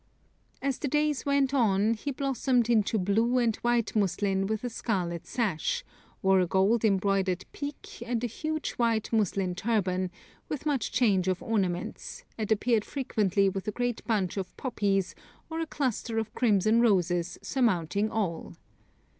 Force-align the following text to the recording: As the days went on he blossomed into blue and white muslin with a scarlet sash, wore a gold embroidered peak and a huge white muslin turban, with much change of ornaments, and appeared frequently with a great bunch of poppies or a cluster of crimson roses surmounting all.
As 0.63 0.79
the 0.79 0.87
days 0.87 1.27
went 1.27 1.53
on 1.53 1.93
he 1.93 2.09
blossomed 2.09 2.71
into 2.71 2.97
blue 2.97 3.37
and 3.37 3.55
white 3.57 3.95
muslin 3.95 4.47
with 4.47 4.63
a 4.63 4.69
scarlet 4.71 5.27
sash, 5.27 5.83
wore 6.23 6.39
a 6.39 6.47
gold 6.47 6.83
embroidered 6.83 7.45
peak 7.51 8.01
and 8.03 8.23
a 8.23 8.25
huge 8.25 8.71
white 8.77 9.13
muslin 9.13 9.53
turban, 9.53 10.09
with 10.49 10.65
much 10.65 10.91
change 10.91 11.27
of 11.27 11.43
ornaments, 11.43 12.25
and 12.35 12.51
appeared 12.51 12.83
frequently 12.83 13.47
with 13.47 13.67
a 13.67 13.71
great 13.71 14.03
bunch 14.05 14.37
of 14.37 14.57
poppies 14.57 15.13
or 15.51 15.59
a 15.59 15.67
cluster 15.67 16.17
of 16.17 16.33
crimson 16.33 16.81
roses 16.81 17.37
surmounting 17.43 18.09
all. 18.09 18.55